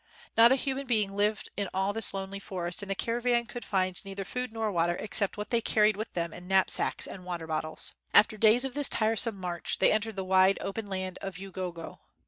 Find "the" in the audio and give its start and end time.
2.89-2.95, 10.15-10.25